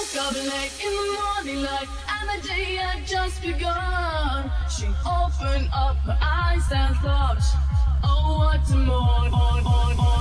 woke 0.00 0.26
up 0.26 0.34
late 0.34 0.72
in 0.84 0.92
the 0.96 1.18
morning 1.18 1.62
light, 1.62 1.88
and 2.08 2.42
the 2.42 2.48
day 2.48 2.76
had 2.76 3.06
just 3.06 3.42
begun. 3.42 4.50
She 4.70 4.86
opened 5.04 5.68
up 5.74 5.96
her 6.06 6.18
eyes 6.22 6.64
and 6.72 6.96
thought, 6.96 7.42
Oh, 8.02 8.38
what 8.38 8.70
a 8.70 8.76
morning. 8.76 10.19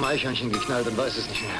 einem 0.00 0.12
Eichhörnchen 0.12 0.50
geknallt 0.50 0.86
und 0.86 0.96
weiß 0.96 1.16
es 1.16 1.28
nicht 1.28 1.42
mehr. 1.42 1.59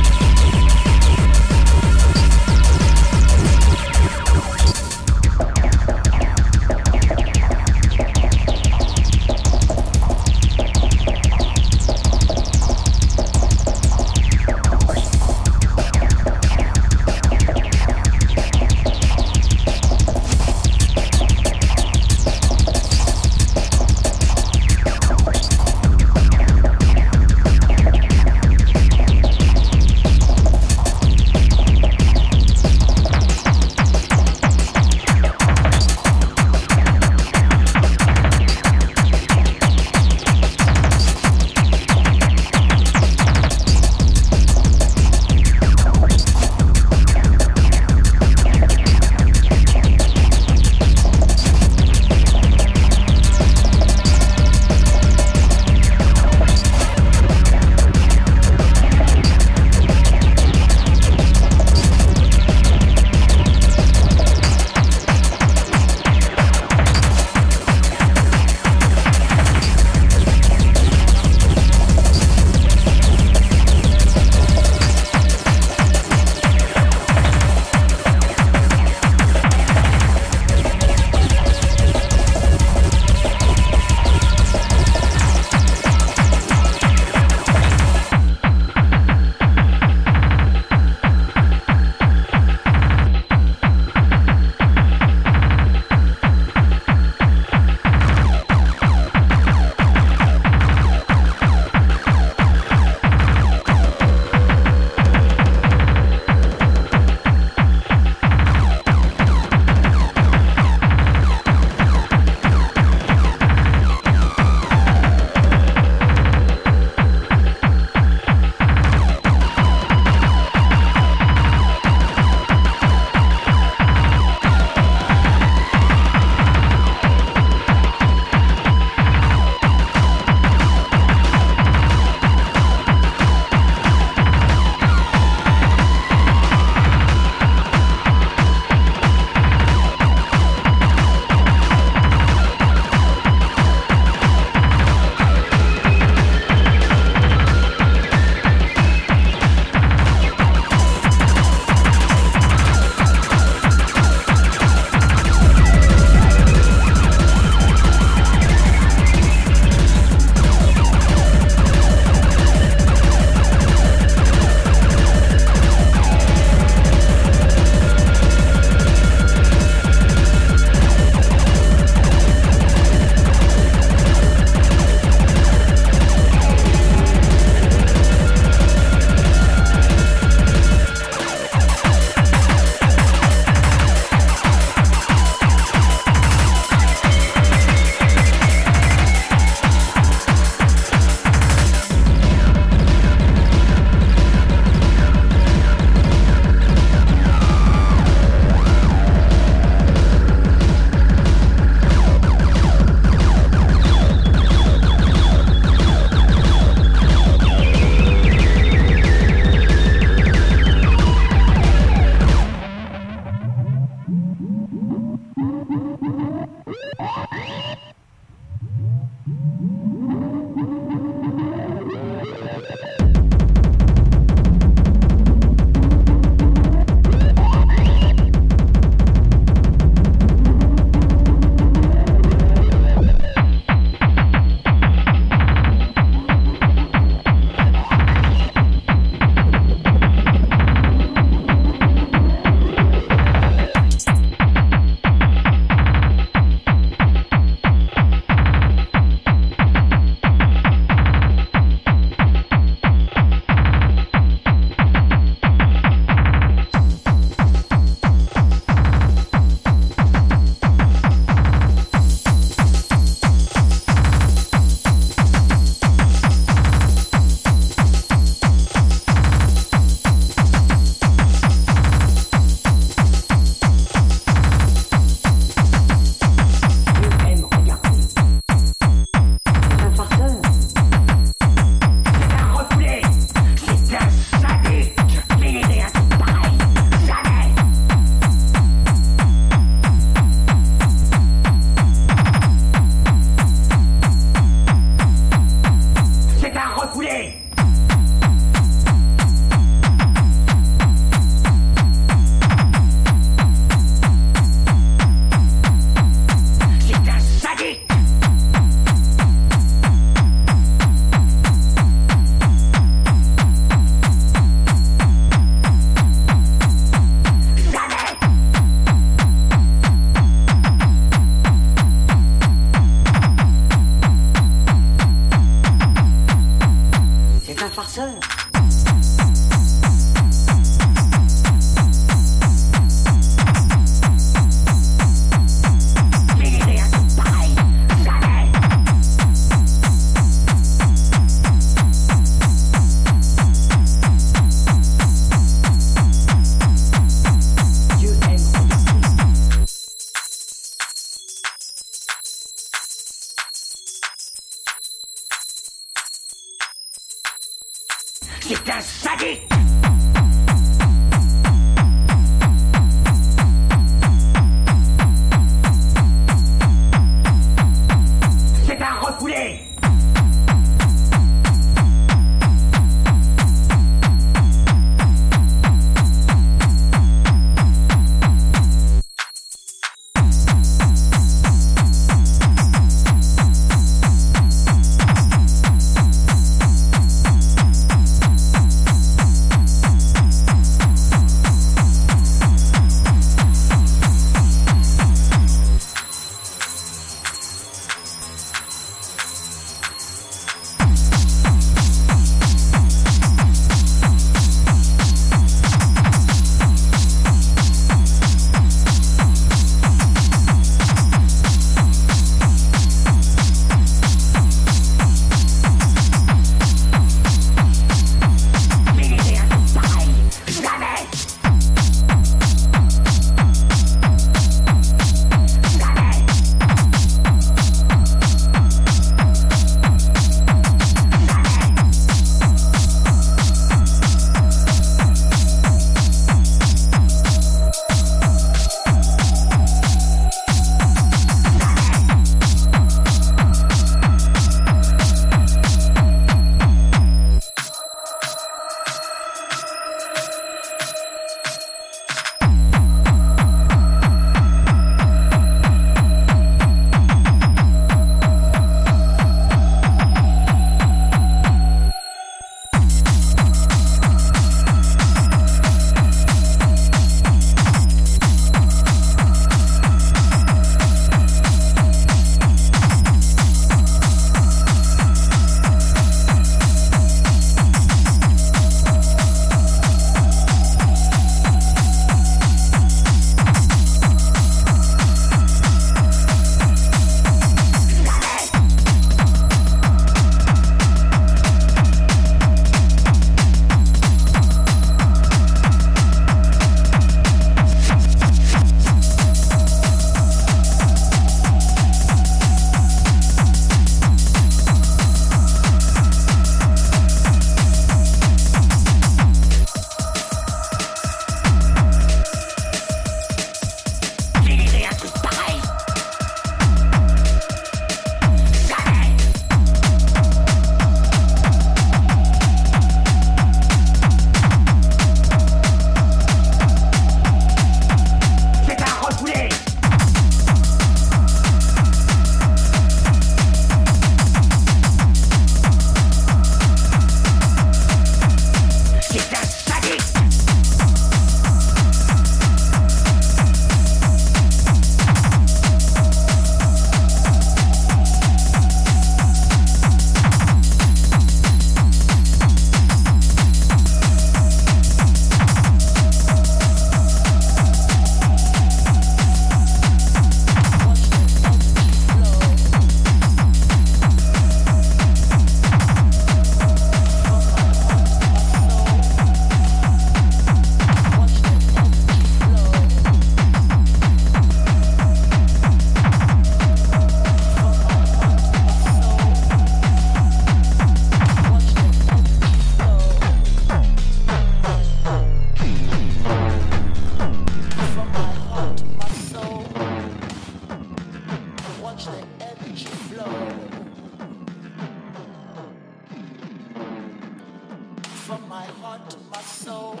from 598.24 598.48
my 598.48 598.64
heart 598.80 599.10
to 599.10 599.18
my 599.30 599.42
soul. 599.42 600.00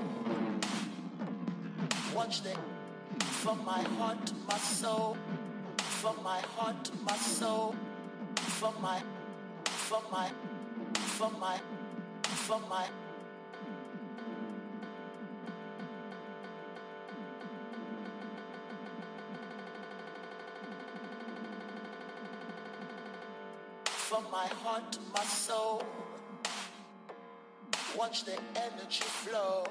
Watch 2.14 2.42
that 2.42 2.58
from 3.18 3.62
my 3.66 3.82
heart 3.98 4.26
to 4.26 4.34
my 4.48 4.56
soul. 4.56 5.18
From 5.76 6.16
my 6.24 6.40
heart 6.56 6.84
to 6.86 6.92
my 7.04 7.16
soul. 7.16 7.74
From 8.58 8.80
my, 8.80 9.02
from 9.66 10.02
my, 10.10 10.30
from 10.94 11.38
my, 11.38 11.60
from 12.22 12.62
my. 12.70 12.86
From 23.84 24.24
my 24.32 24.46
heart 24.62 24.92
to 24.92 25.00
my 25.14 25.24
soul. 25.24 25.82
Watch 27.96 28.24
the 28.24 28.36
energy 28.56 29.04
flow. 29.04 29.64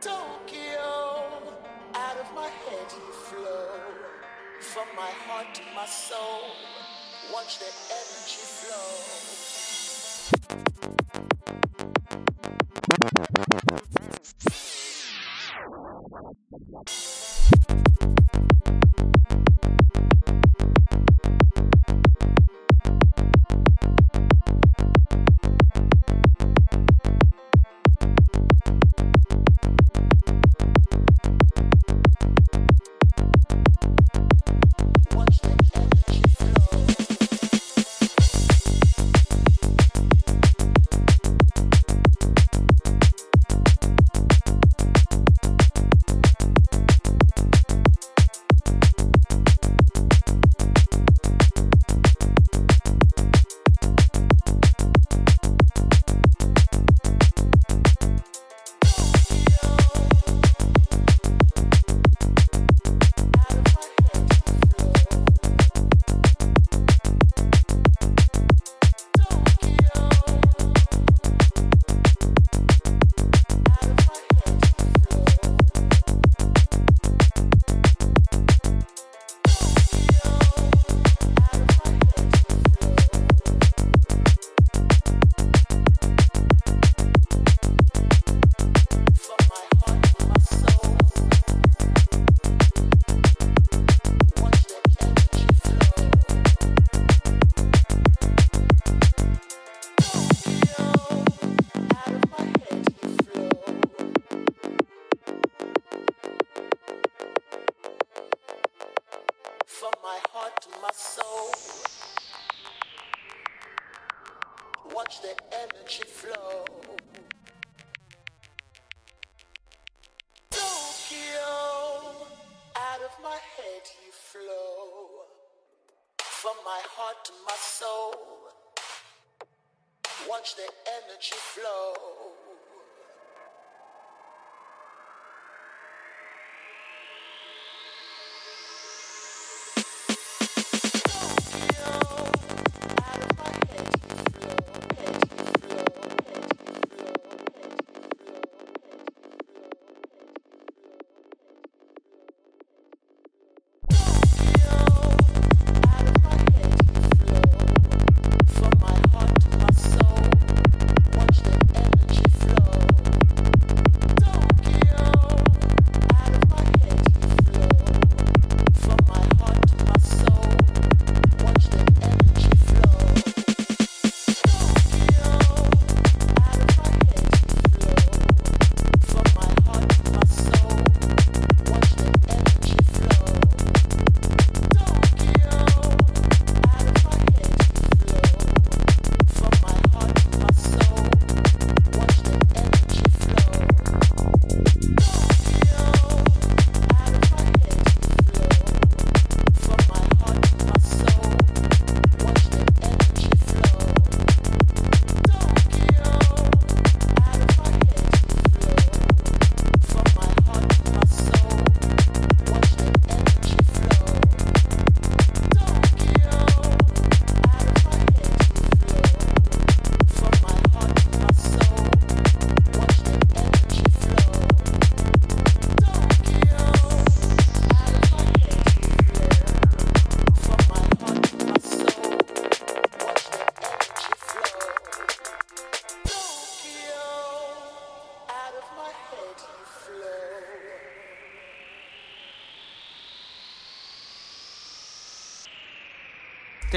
Tokyo, 0.00 1.22
out 1.94 2.16
of 2.16 2.34
my 2.34 2.48
head 2.48 2.86
you 2.90 3.12
flow. 3.12 3.68
From 4.60 4.88
my 4.96 5.10
heart 5.26 5.54
to 5.54 5.62
my 5.76 5.86
soul. 5.86 6.56
Watch 7.32 7.60
the 7.60 7.66
energy 7.88 8.42
flow. 8.58 9.32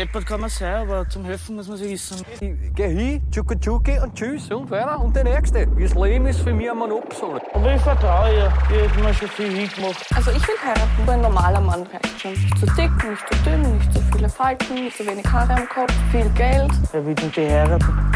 Deppert 0.05 0.27
kann 0.27 0.41
man 0.41 0.51
sein, 0.51 0.75
aber 0.75 1.09
zum 1.09 1.25
Helfen 1.25 1.55
muss 1.55 1.67
man 1.67 1.77
sich 1.77 1.93
wissen. 1.93 2.23
Ich 2.39 2.75
geh 2.75 2.87
hin, 2.89 3.23
tschucki 3.31 3.59
tschucki 3.59 3.97
und 3.97 4.13
tschüss 4.13 4.51
und 4.51 4.69
weiter 4.69 4.99
und 4.99 5.15
der 5.15 5.23
Nächste. 5.23 5.65
Das 5.65 5.95
Leben 5.95 6.27
ist 6.27 6.41
für 6.41 6.53
mich 6.53 6.69
ein 6.69 6.77
Monopsol. 6.77 7.41
Aber 7.55 7.73
ich 7.73 7.81
vertraue 7.81 8.31
ihr. 8.31 8.53
Die 8.69 8.87
hat 8.87 9.03
mir 9.03 9.13
schon 9.15 9.27
viel 9.29 9.49
hingemacht. 9.49 10.05
Also 10.15 10.29
ich 10.29 10.47
will 10.47 10.55
heiraten. 10.63 11.09
Ein 11.09 11.21
normaler 11.21 11.59
Mann 11.59 11.87
reicht 11.87 12.21
schon. 12.21 12.33
Nicht 12.33 12.59
zu 12.59 12.65
dick, 12.67 12.91
nicht 13.09 13.25
zu 13.31 13.49
dünn, 13.49 13.77
nicht 13.77 13.93
zu 13.93 13.99
viele 14.13 14.29
Falten, 14.29 14.75
nicht 14.75 14.95
zu 14.95 15.07
wenig 15.07 15.25
Haare 15.25 15.53
am 15.53 15.67
Kopf, 15.69 15.93
viel 16.11 16.29
Geld. 16.35 16.71
Wer 16.91 17.03
will 17.03 17.15
denn 17.15 17.31
die 17.31 17.49
heiraten? 17.49 18.11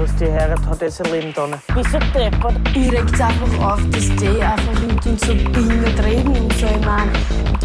Was 0.00 0.16
die 0.16 0.26
Heirat 0.26 0.66
hat, 0.66 0.82
ist 0.82 1.04
ein 1.04 1.12
Leben 1.12 1.32
da 1.34 1.46
nicht. 1.46 1.74
Bist 1.74 1.94
du 1.94 1.98
deppert? 2.18 2.54
Mir 2.74 2.92
regt 2.92 3.14
es 3.14 3.20
einfach 3.20 3.74
auf, 3.74 3.80
dass 3.90 4.08
die 4.16 4.42
einfach 4.42 4.82
mit 4.82 5.06
uns 5.06 5.20
so 5.20 5.34
behindert 5.34 6.02
reden 6.02 6.36
und 6.36 6.52
so. 6.54 6.66
Ich 6.66 6.84
meine, 6.84 7.12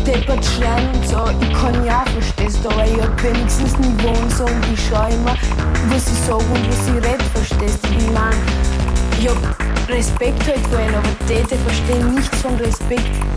deppert 0.06 0.44
schreien 0.46 0.90
und 0.94 1.08
so. 1.08 1.24
Ich 1.42 1.54
kann 1.54 1.86
ja 1.86 2.04
verstehst 2.14 2.66
aber 2.66 2.86
ich 2.86 3.02
hab 3.02 3.24
wenigstens 3.24 3.78
Niveau 3.78 4.10
und 4.10 4.32
so. 4.32 4.46
Und 4.46 4.66
ich 4.74 4.80
schau 4.90 5.08
immer, 5.08 5.36
was 5.90 6.08
ich 6.08 6.20
sag 6.28 6.40
und 6.40 6.68
was 6.68 6.88
ich 6.88 7.10
red, 7.10 7.22
verstehst? 7.34 7.80
Ich 7.98 8.12
mein, 8.12 8.36
ich 9.20 9.30
hab 9.30 9.90
Respekt 9.90 10.48
halt 10.48 10.60
vor 10.68 10.80
ihnen, 10.80 10.96
aber 10.96 11.10
die 11.28 11.56
verstehen 11.56 12.16
nichts 12.16 12.38
von 12.42 12.56
Respekt. 12.56 13.31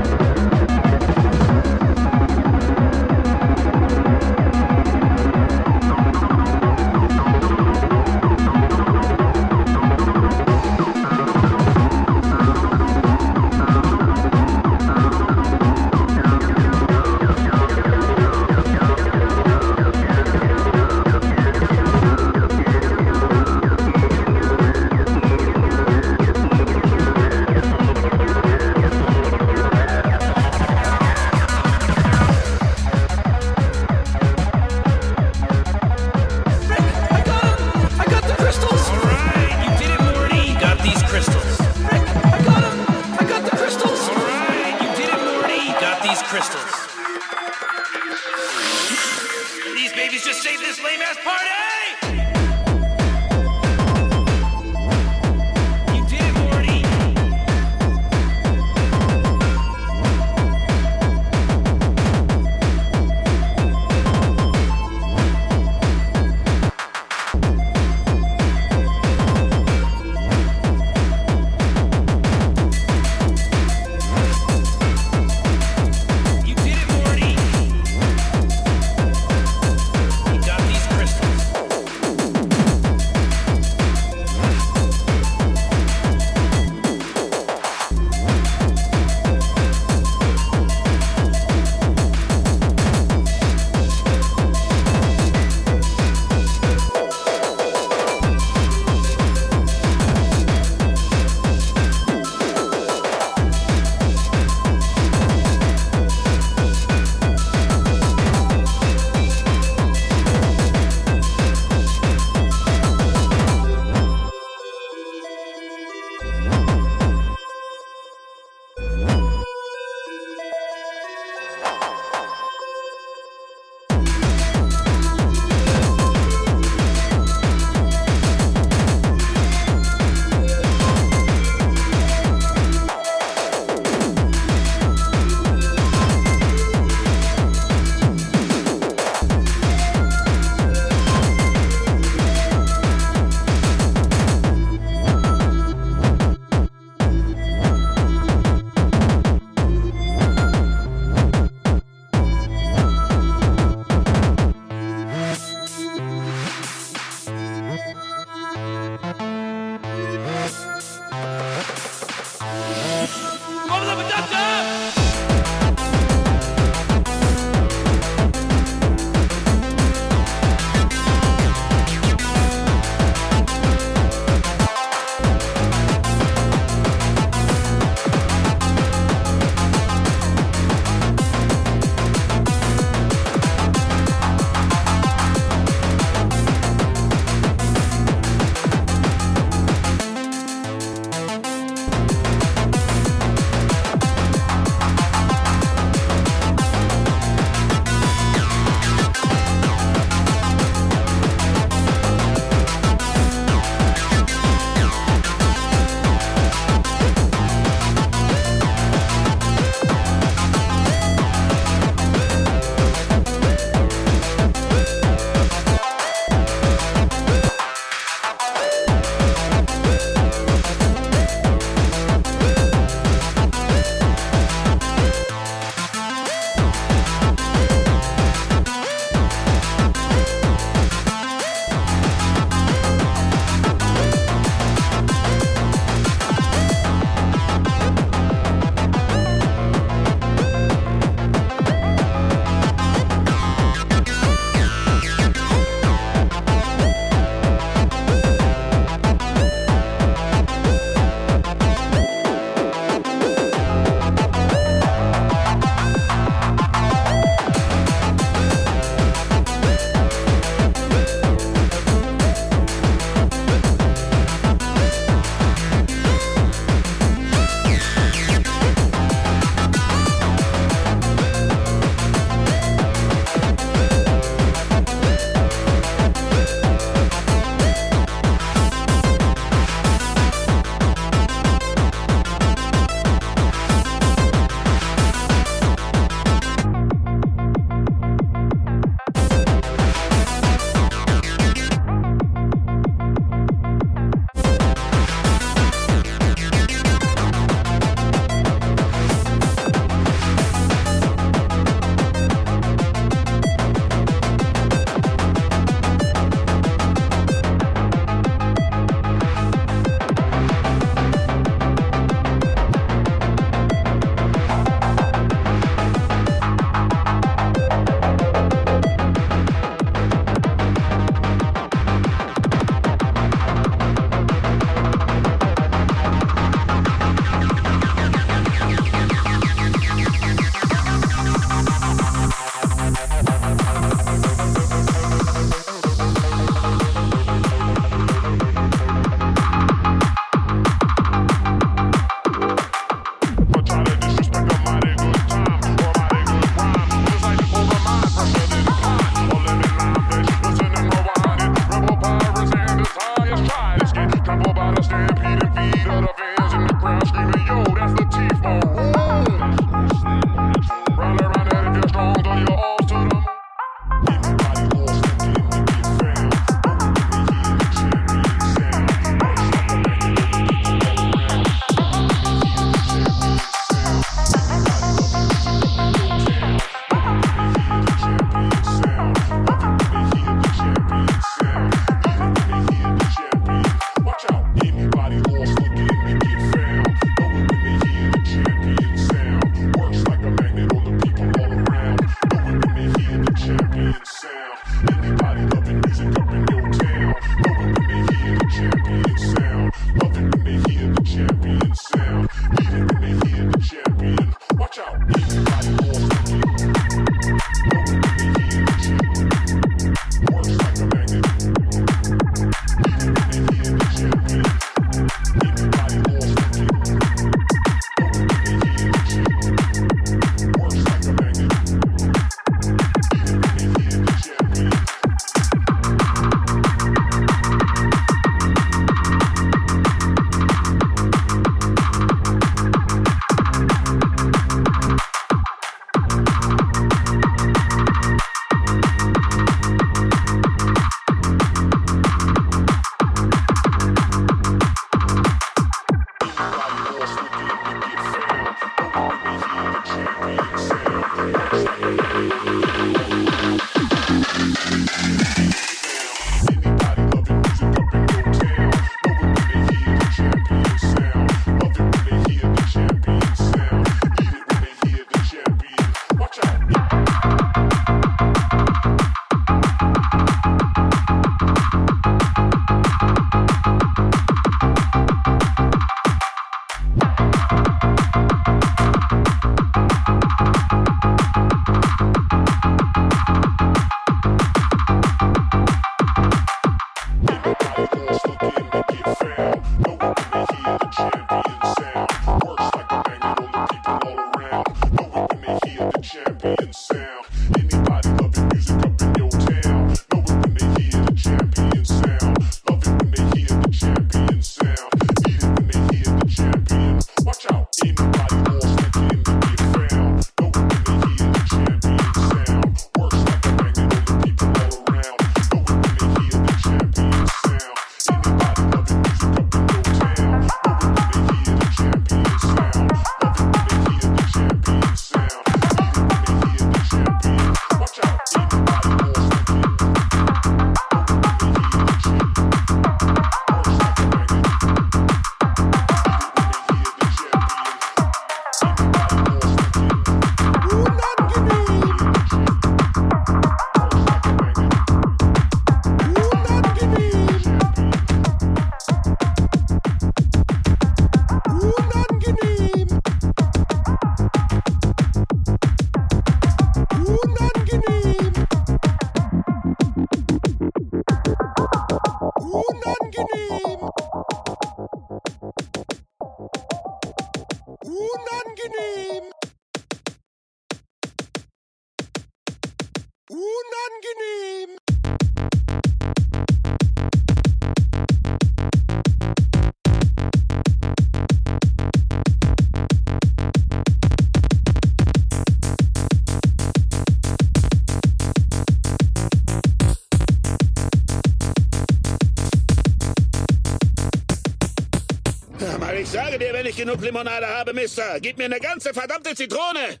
Nicht 596.64 596.78
genug 596.78 597.00
Limonade 597.02 597.46
habe, 597.46 597.72
Mister. 597.72 598.18
Gib 598.20 598.38
mir 598.38 598.46
eine 598.46 598.58
ganze 598.58 598.92
verdammte 598.92 599.34
Zitrone! 599.34 600.00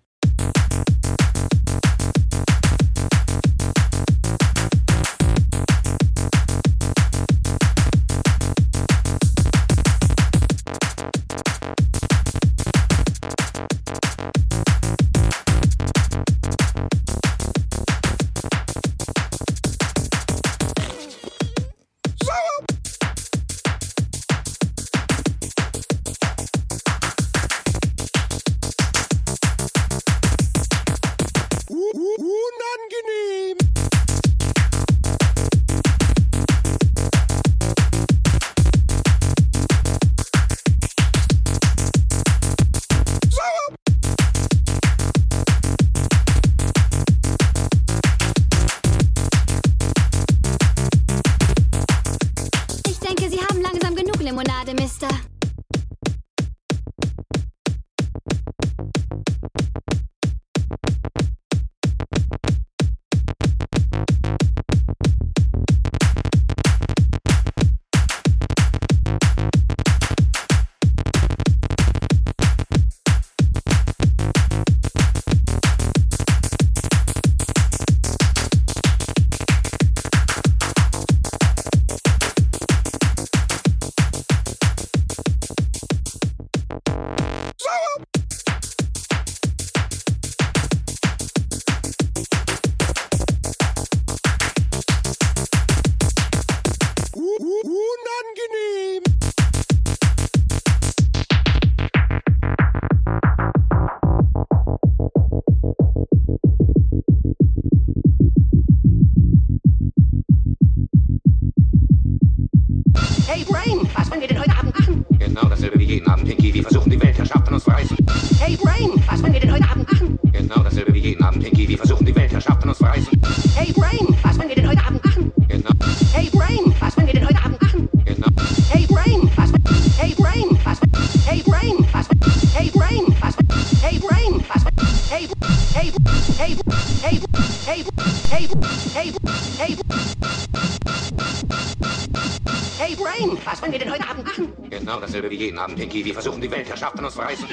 dasselbe 145.24 145.30
wie 145.30 145.44
jeden 145.44 145.58
Abend, 145.58 145.78
Pinky. 145.78 146.04
Wir 146.04 146.12
versuchen 146.12 146.40
die 146.40 146.50
Weltherrschaft 146.50 146.98
an 146.98 147.04
uns 147.04 147.14
zu 147.14 147.20
reißen. 147.20 147.46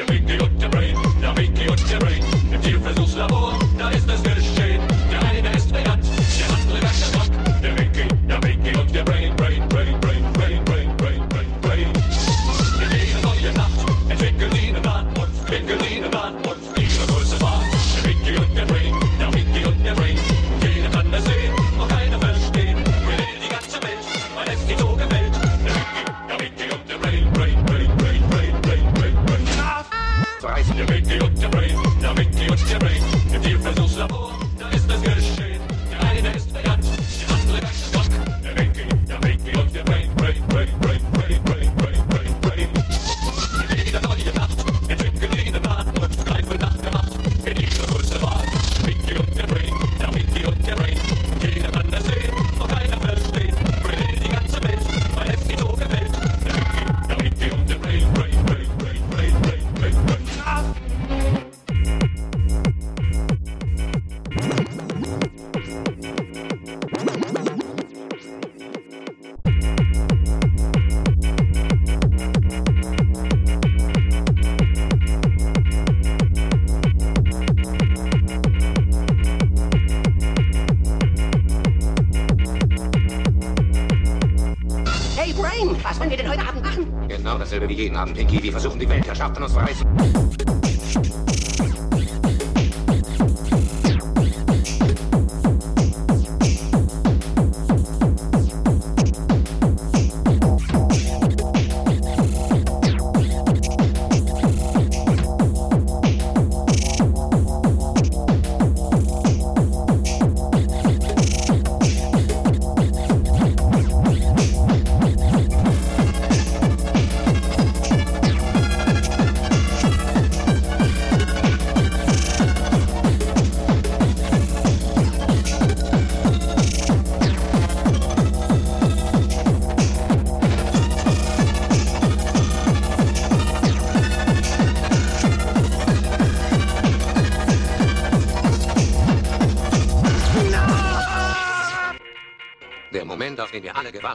jeden 87.81 87.97
Abend, 87.97 88.15
Piggy. 88.15 88.43
Wir 88.43 88.51
versuchen 88.51 88.79
die 88.79 88.87
Weltherrschaft 88.87 89.35
an 89.37 89.43
uns 89.43 89.53
zu 89.53 89.59
reißen. 89.59 90.10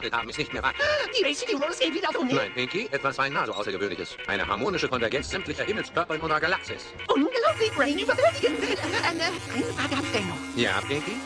gestapelt 0.01 0.13
haben, 0.13 0.29
ist 0.29 0.37
nicht 0.37 0.53
mehr 0.53 0.63
wahr. 0.63 0.73
Die 1.17 1.23
Residuos 1.23 1.79
gehen 1.79 1.93
wieder 1.93 2.11
von 2.11 2.27
mir. 2.27 2.35
Nein, 2.35 2.51
Pinky, 2.53 2.87
etwas 2.91 3.17
beinahe 3.17 3.45
so 3.45 3.53
Außergewöhnliches. 3.53 4.17
Eine 4.27 4.47
harmonische 4.47 4.87
Konvergenz 4.87 5.29
sämtlicher 5.29 5.63
Himmelskörper 5.63 6.15
in 6.15 6.21
unserer 6.21 6.39
Galaxis. 6.39 6.85
Unglaublich, 7.07 7.71
Brain, 7.75 7.99
überwältigend. 7.99 8.63
Äh, 8.63 9.07
eine, 9.07 9.23
eine 9.23 9.73
Frage 9.73 9.97
hab 9.97 10.03
ich 10.03 10.11
dennoch. 10.11 10.37
Ja, 10.55 10.81
Pinky? 10.87 11.17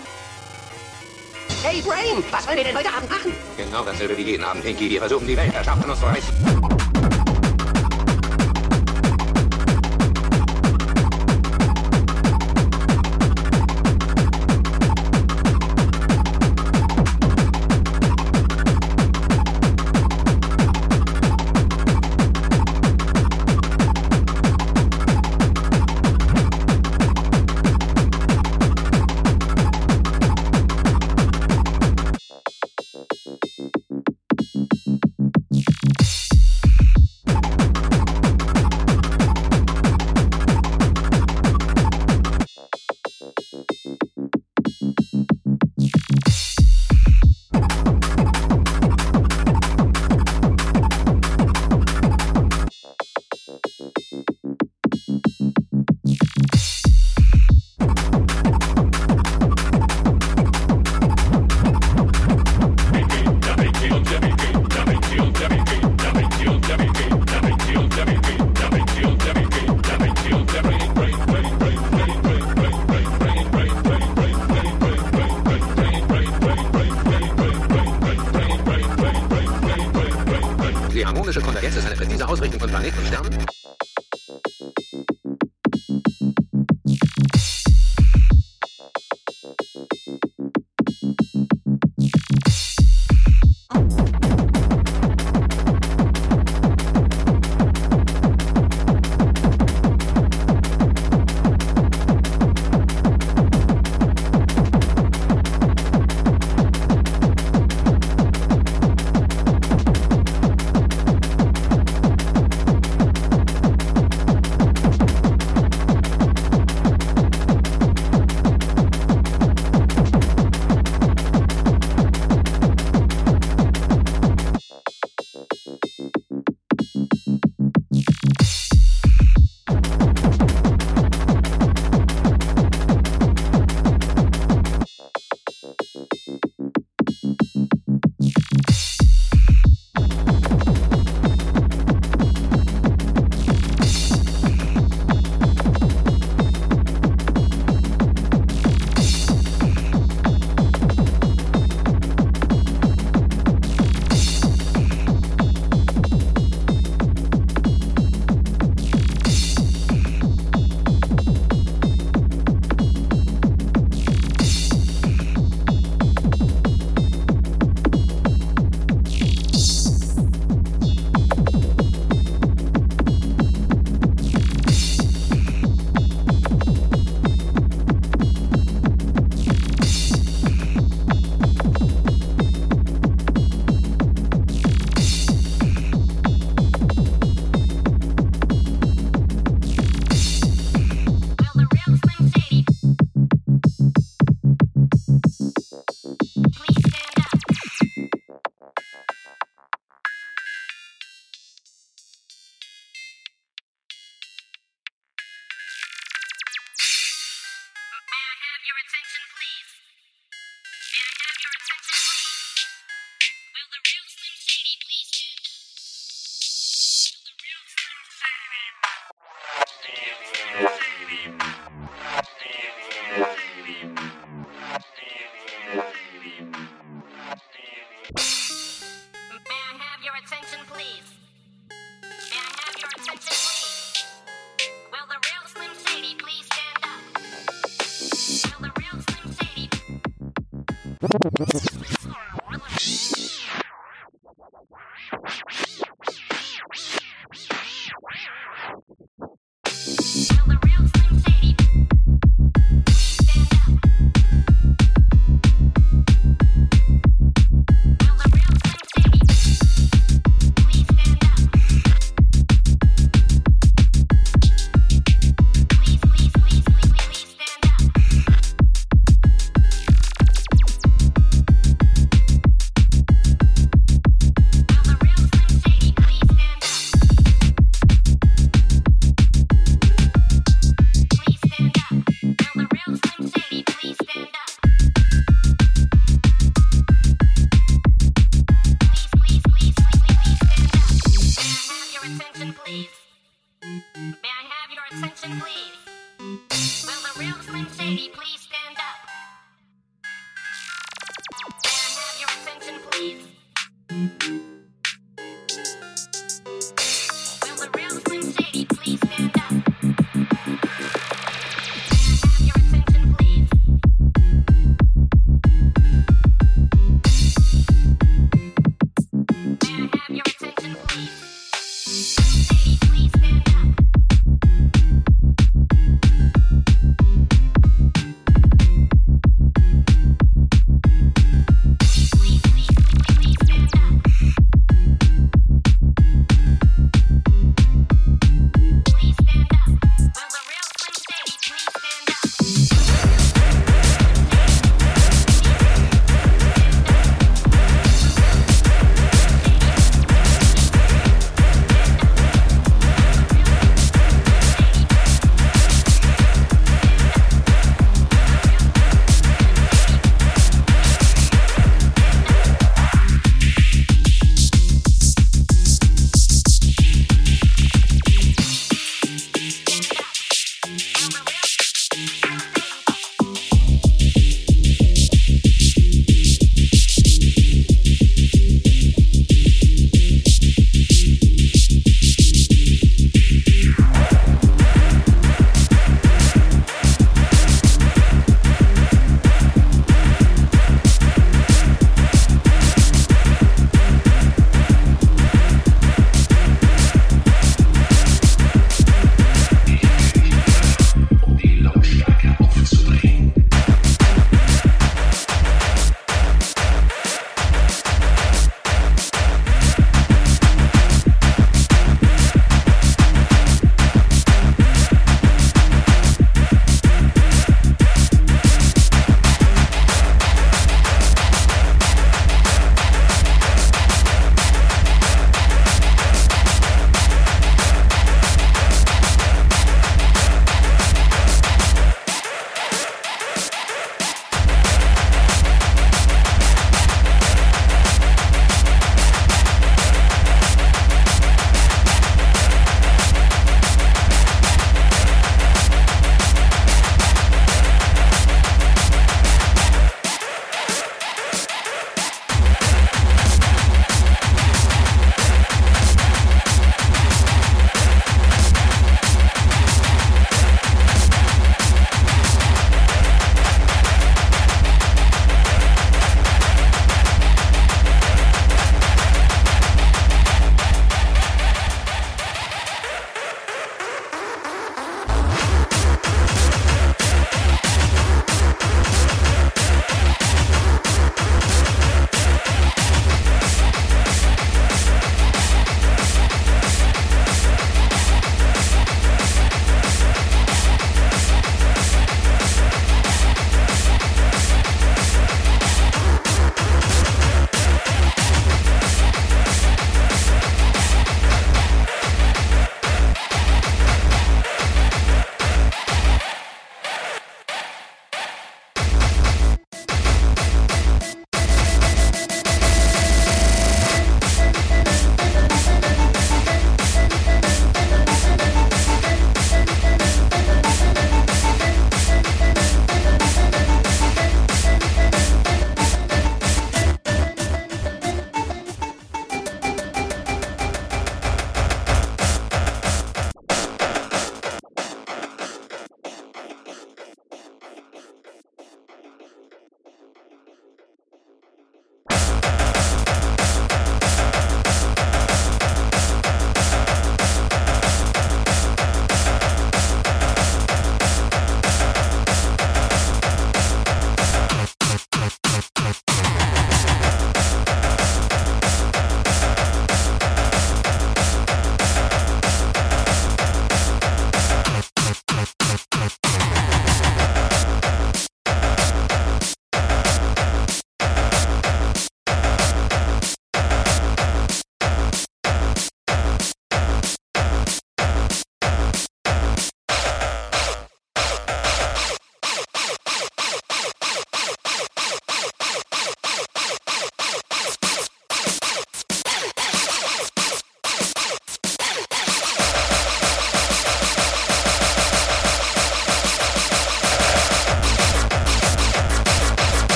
Hey, 1.64 1.82
Brain, 1.82 2.24
was 2.32 2.48
wollen 2.48 2.58
wir 2.58 2.64
denn 2.64 2.78
heute 2.78 2.90
Abend 2.90 3.10
machen? 3.10 3.34
Genau 3.56 3.84
dasselbe 3.84 4.18
wie 4.18 4.24
jeden 4.24 4.44
Abend, 4.44 4.64
Pinky. 4.64 4.90
Wir 4.90 5.00
versuchen, 5.00 5.28
die 5.28 5.38
Welt 5.38 5.54
erschaffen 5.54 5.90
uns 5.90 6.00
zu 6.00 6.06
reißen. 6.06 6.61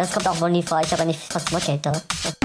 Das 0.00 0.12
kommt 0.12 0.26
auch 0.28 0.40
wohl 0.40 0.50
nie 0.50 0.62
vor. 0.62 0.80
Ich 0.80 0.92
habe 0.92 1.04
nicht 1.04 1.20
fast 1.20 1.50
Geld 1.50 2.41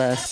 Yes. 0.00 0.20
us. 0.20 0.29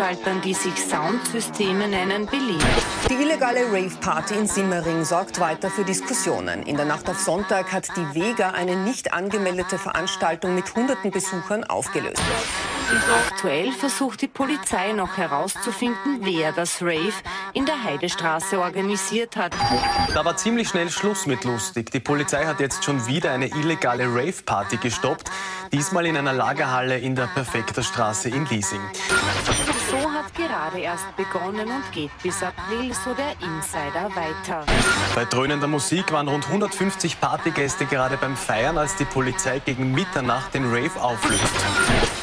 Veranstaltern, 0.00 0.40
die 0.40 0.54
sich 0.54 0.74
Soundsysteme 0.76 1.86
nennen, 1.86 2.24
beliebt. 2.24 2.64
Die 3.10 3.22
illegale 3.22 3.66
Rave-Party 3.70 4.32
in 4.32 4.46
Simmering 4.46 5.04
sorgt 5.04 5.38
weiter 5.40 5.68
für 5.70 5.84
Diskussionen. 5.84 6.62
In 6.62 6.76
der 6.76 6.86
Nacht 6.86 7.10
auf 7.10 7.20
Sonntag 7.20 7.70
hat 7.70 7.88
die 7.98 8.14
Vega 8.14 8.52
eine 8.52 8.76
nicht 8.76 9.12
angemeldete 9.12 9.76
Veranstaltung 9.76 10.54
mit 10.54 10.74
hunderten 10.74 11.10
Besuchern 11.10 11.64
aufgelöst. 11.64 12.22
Aktuell 13.28 13.72
versucht 13.72 14.22
die 14.22 14.28
Polizei 14.28 14.92
noch 14.92 15.18
herauszufinden, 15.18 16.20
wer 16.22 16.52
das 16.52 16.80
Rave 16.80 17.12
in 17.52 17.66
der 17.66 17.84
Heidestraße 17.84 18.58
organisiert 18.58 19.36
hat. 19.36 19.52
Da 20.14 20.24
war 20.24 20.36
ziemlich 20.38 20.68
schnell 20.70 20.90
Schluss 20.90 21.26
mit 21.26 21.44
lustig. 21.44 21.90
Die 21.90 22.00
Polizei 22.00 22.46
hat 22.46 22.58
jetzt 22.58 22.84
schon 22.84 23.06
wieder 23.06 23.32
eine 23.32 23.48
illegale 23.48 24.06
Rave-Party 24.06 24.78
gestoppt. 24.78 25.30
Diesmal 25.72 26.06
in 26.06 26.16
einer 26.16 26.32
Lagerhalle 26.32 26.98
in 26.98 27.14
der 27.14 27.26
Perfekter 27.26 27.82
Straße 27.82 28.30
in 28.30 28.46
Liesing. 28.46 28.80
So 29.90 29.96
hat 29.96 30.32
gerade 30.34 30.78
erst 30.78 31.16
begonnen 31.16 31.68
und 31.68 31.92
geht 31.92 32.10
bis 32.22 32.42
April, 32.44 32.94
so 32.94 33.12
der 33.12 33.32
Insider 33.40 34.08
weiter. 34.14 34.64
Bei 35.16 35.24
dröhnender 35.24 35.66
Musik 35.66 36.12
waren 36.12 36.28
rund 36.28 36.46
150 36.46 37.20
Partygäste 37.20 37.86
gerade 37.86 38.16
beim 38.16 38.36
Feiern, 38.36 38.78
als 38.78 38.94
die 38.94 39.04
Polizei 39.04 39.58
gegen 39.58 39.90
Mitternacht 39.90 40.54
den 40.54 40.66
Rave 40.66 41.00
auflöst. 41.00 42.19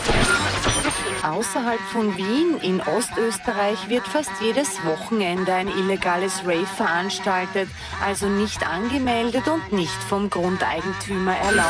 Außerhalb 1.24 1.80
von 1.80 2.16
Wien 2.18 2.58
in 2.62 2.82
Ostösterreich 2.82 3.90
wird 3.90 4.08
fast 4.08 4.32
jedes 4.40 4.84
Wochenende 4.86 5.54
ein 5.54 5.68
illegales 5.68 6.42
Rave 6.46 6.66
veranstaltet, 6.66 7.70
also 8.04 8.28
nicht 8.28 8.68
angemeldet 8.68 9.48
und 9.48 9.72
nicht 9.72 10.04
vom 10.10 10.30
Grundeigentümer 10.30 11.36
erlaubt. 11.36 11.68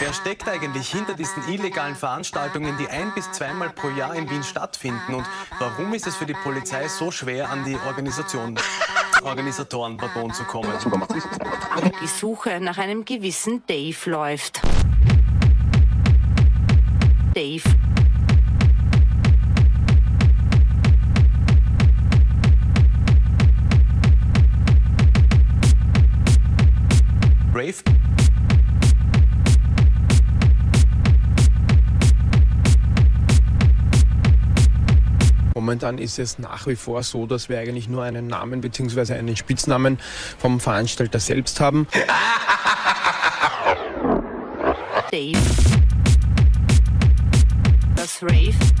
Wer 0.00 0.12
steckt 0.12 0.48
eigentlich 0.48 0.90
hinter 0.90 1.14
diesen 1.14 1.48
illegalen 1.48 1.94
Veranstaltungen, 1.94 2.76
die 2.76 2.88
ein 2.88 3.12
bis 3.14 3.30
zweimal 3.30 3.70
pro 3.70 3.88
Jahr 3.90 4.14
in 4.16 4.28
Wien 4.28 4.42
stattfinden? 4.42 5.14
Und 5.14 5.26
warum 5.60 5.94
ist 5.94 6.06
es 6.06 6.16
für 6.16 6.26
die 6.26 6.34
Polizei 6.34 6.88
so 6.88 7.12
schwer, 7.12 7.50
an 7.50 7.64
die 7.64 7.78
Organisation, 7.86 8.58
Organisatoren 9.22 9.96
pardon, 9.96 10.32
zu 10.32 10.42
kommen? 10.44 10.72
Die 12.02 12.06
Suche 12.08 12.58
nach 12.60 12.78
einem 12.78 13.04
gewissen 13.04 13.62
Dave 13.66 14.10
läuft. 14.10 14.60
Dave. 17.34 17.62
Rave 27.54 27.82
Momentan 35.54 35.98
ist 35.98 36.18
es 36.18 36.38
nach 36.38 36.66
wie 36.66 36.76
vor 36.76 37.02
so, 37.02 37.26
dass 37.26 37.48
wir 37.48 37.58
eigentlich 37.58 37.88
nur 37.88 38.02
einen 38.02 38.26
Namen 38.26 38.60
bzw. 38.60 39.14
einen 39.14 39.36
Spitznamen 39.36 39.98
vom 40.38 40.60
Veranstalter 40.60 41.20
selbst 41.20 41.60
haben. 41.60 41.86
Dave. 45.10 45.61
rave. 48.22 48.71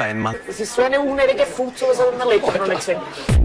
Katharina 0.00 0.14
Weinmann. 0.14 0.36
Das 0.46 0.60
ist 0.60 0.74
so 0.74 0.82
eine 0.82 1.00
unnötige 1.00 1.44
Fut, 1.44 1.78
sowas 1.78 2.00
habe 2.00 2.34
ich 2.34 2.42
in 2.42 2.58
meinem 2.58 2.70
Leben 2.70 3.39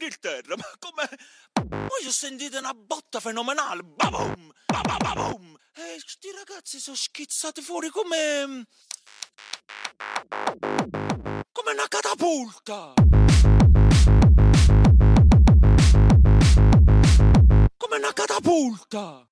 Inghilterra, 0.00 0.56
ma 0.56 0.64
come... 0.78 1.08
Poi 1.52 2.06
ho 2.06 2.10
sentito 2.10 2.58
una 2.58 2.72
botta 2.72 3.20
fenomenale, 3.20 3.82
babum, 3.82 4.50
babababum. 4.66 5.56
E 5.74 6.00
sti 6.04 6.28
ragazzi 6.32 6.80
sono 6.80 6.96
schizzati 6.96 7.60
fuori 7.60 7.90
come... 7.90 8.66
Come 11.52 11.72
una 11.72 11.88
catapulta. 11.88 12.94
Come 17.76 17.96
una 17.96 18.12
catapulta. 18.12 19.29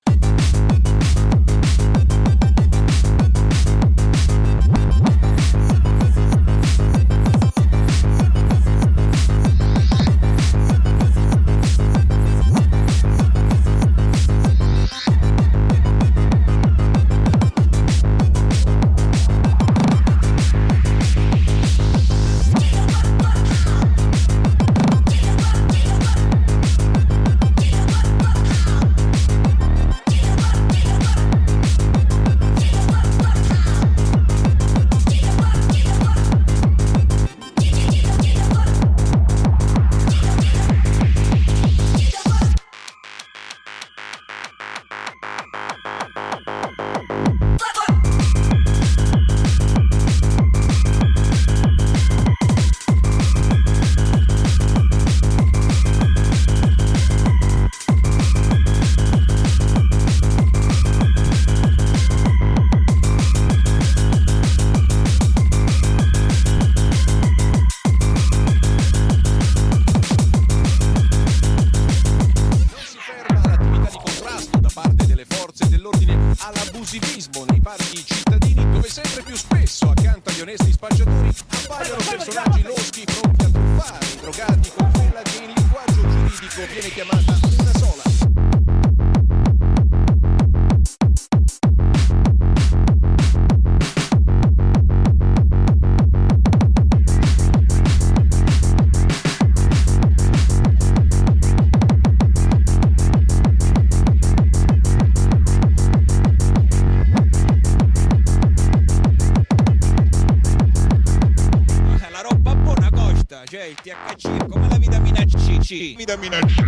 them 116.09 116.23
in 116.23 116.33
a 116.33 116.58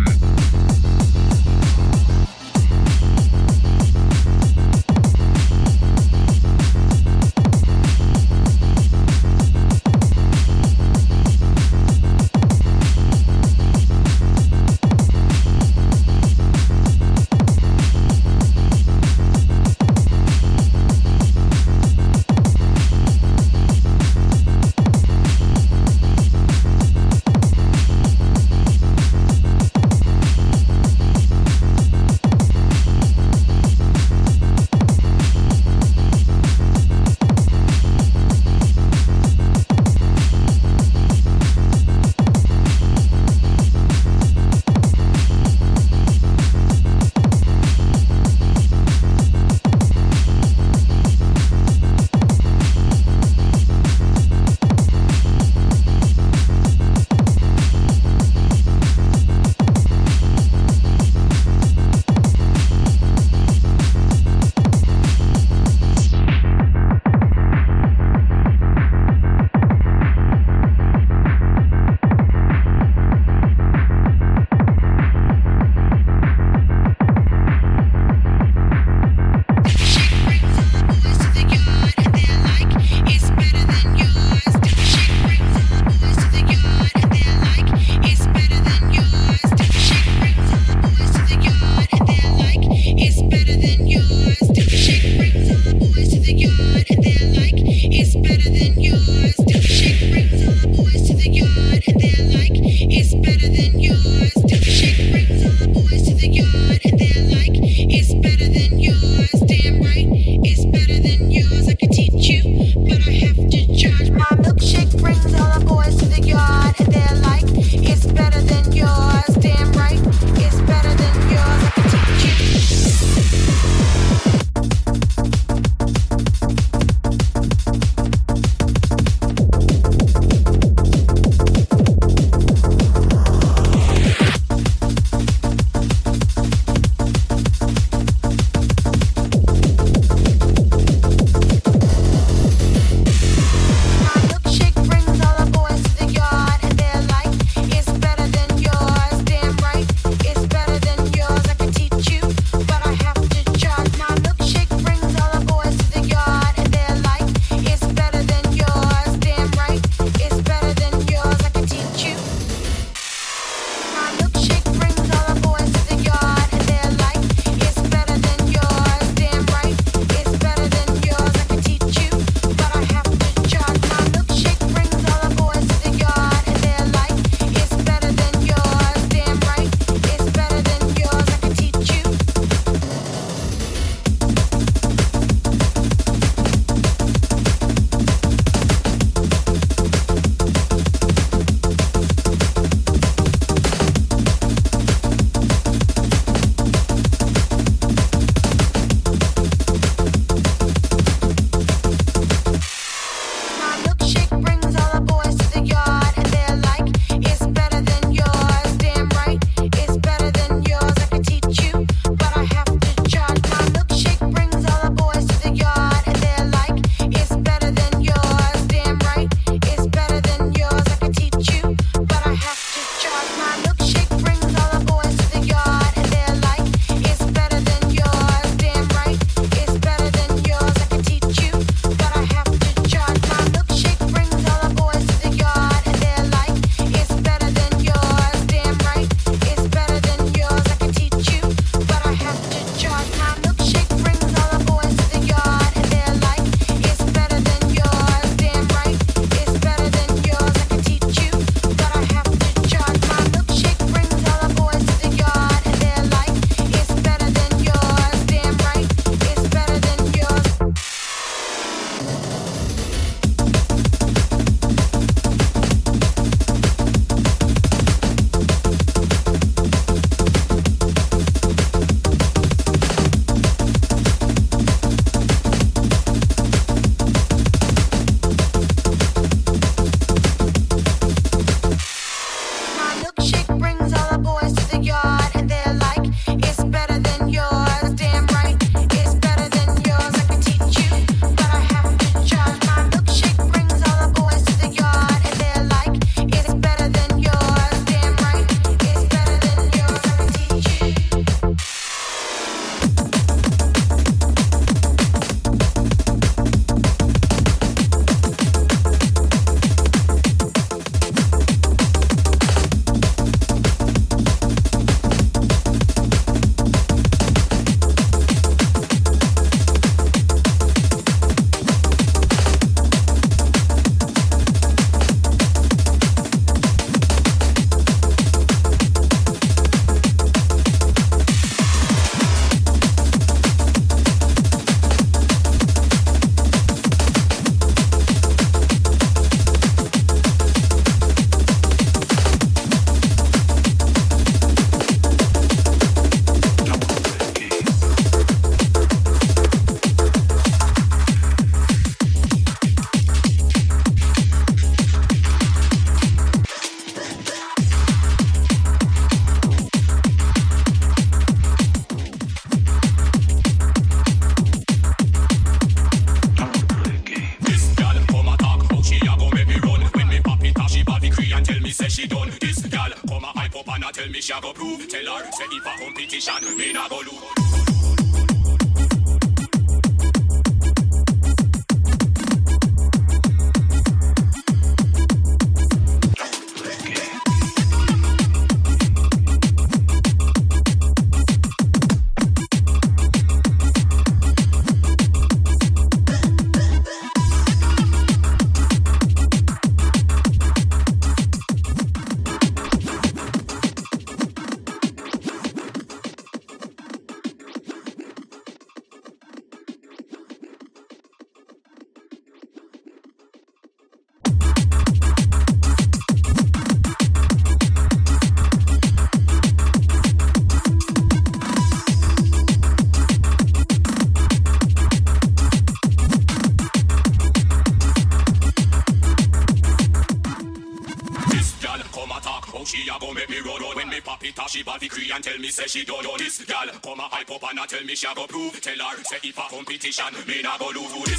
say 435.68 435.80
she 435.80 435.84
don't 435.84 436.02
know 436.02 436.16
this 436.16 436.44
gal. 436.44 436.66
Come 436.82 437.00
a 437.00 437.02
hype 437.02 437.30
up 437.30 437.50
and 437.50 437.58
a 437.58 437.66
tell 437.66 437.84
me 437.84 437.94
she 437.94 438.06
a 438.06 438.14
go 438.14 438.26
prove. 438.26 438.60
Tell 438.60 438.78
her 438.78 439.04
say 439.04 439.18
if 439.22 439.38
a 439.38 439.42
competition, 439.42 440.14
me 440.26 440.42
nah 440.42 440.58
go 440.58 440.70
lose. 440.74 441.11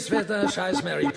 ist, 0.00 0.10
wird 0.10 0.30
der 0.30 0.48
Scheiß 0.48 0.82
Mary. 0.82 1.08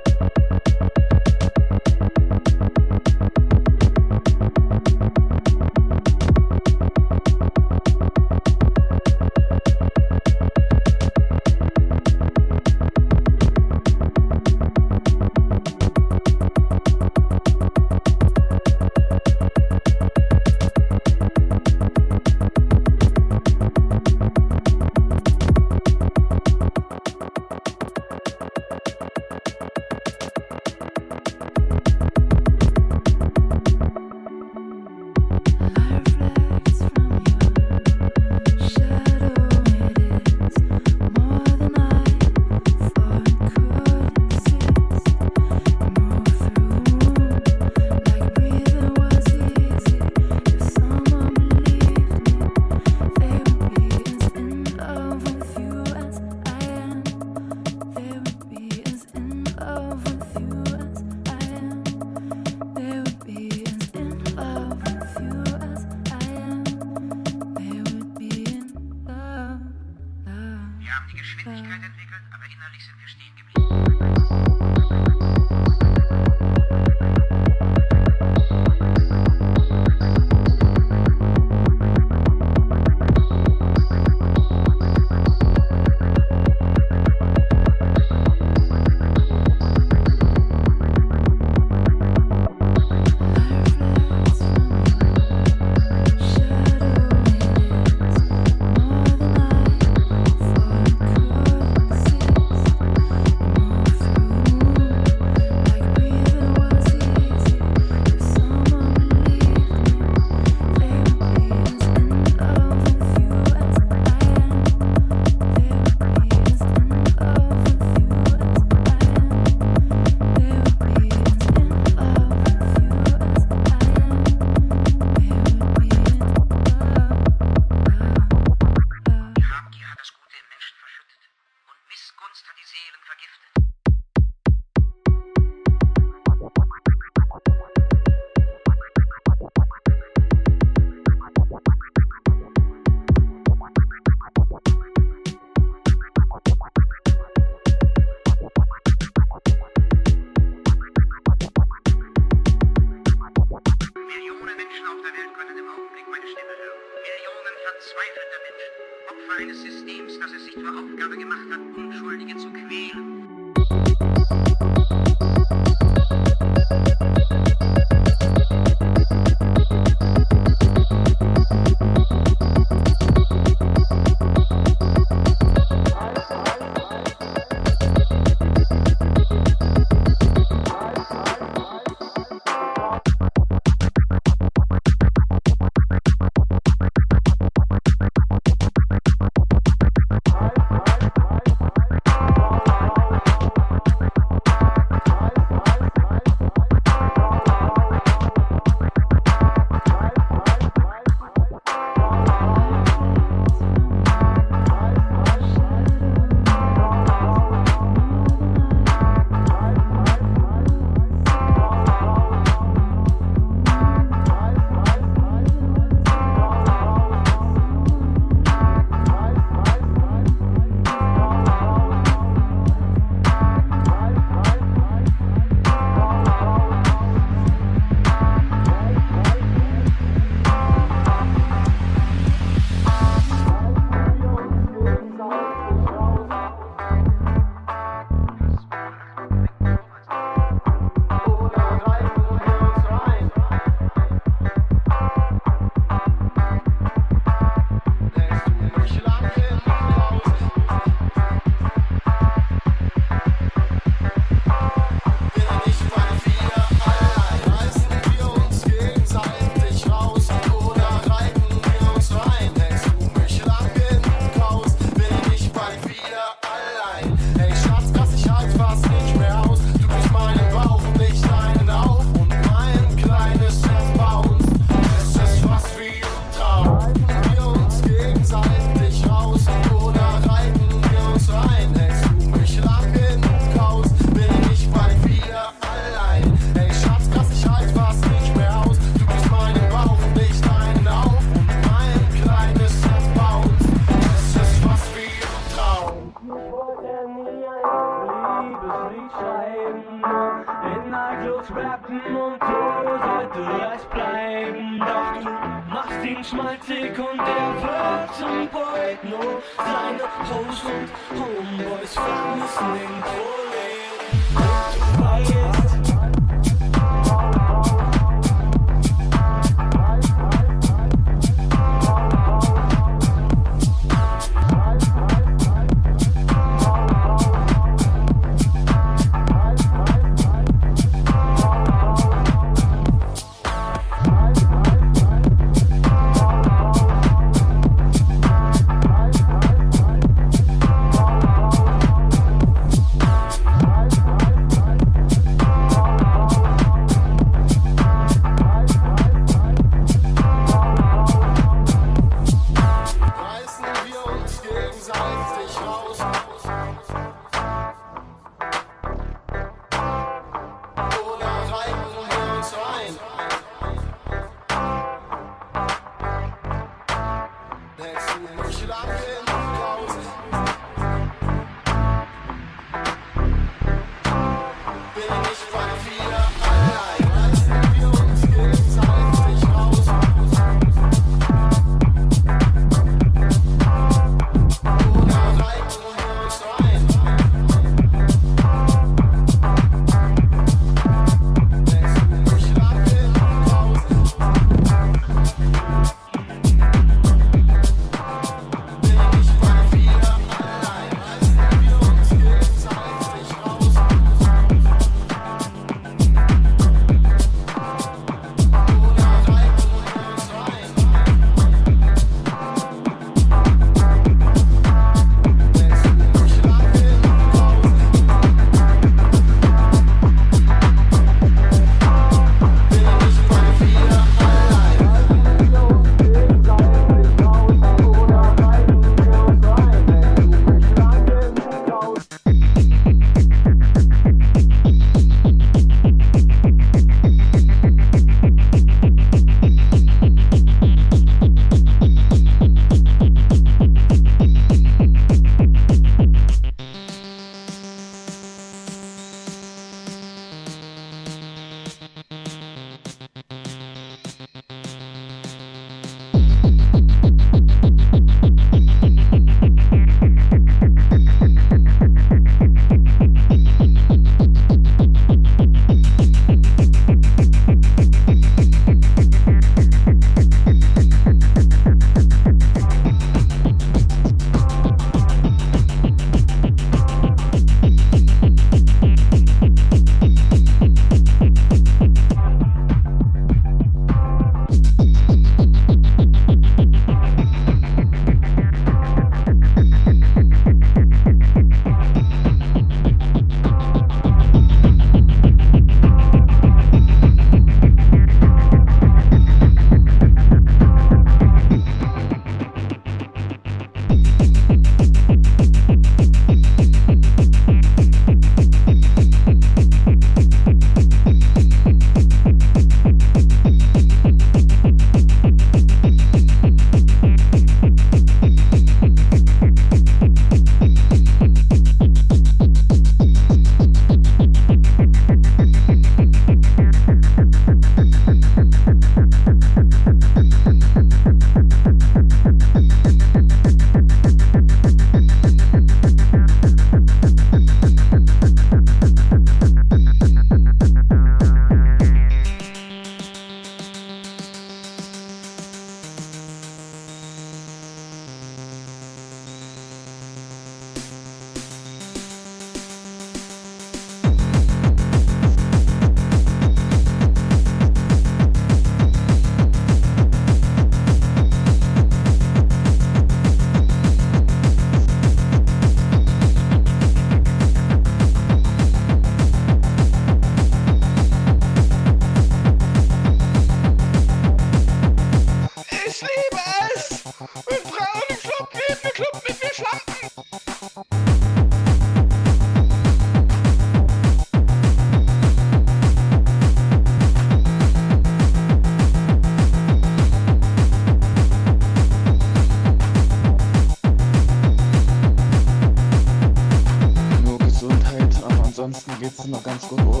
Geht's 599.17 599.27
noch 599.27 599.43
ganz 599.43 599.67
gut, 599.67 600.00